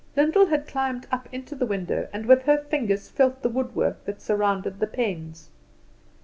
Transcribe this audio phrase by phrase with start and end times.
[0.17, 4.19] Lyndall had climbed up into the window, and with her fingers felt the woodwork that
[4.19, 5.51] surrounded the panes.